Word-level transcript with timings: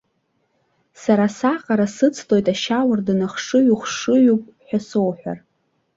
Сара 1.01 1.25
саҟара 1.37 1.87
сыцлоит 1.95 2.47
ашьауардын 2.53 3.19
ахшыҩ 3.27 3.67
ухшыҩуп 3.73 4.43
ҳәа 4.67 4.79
соуҳәар. 4.87 5.37